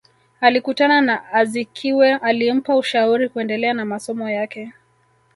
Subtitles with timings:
[0.41, 4.73] Alikutana na Azikiwe alimpa ushauri kuendelea na masomo yake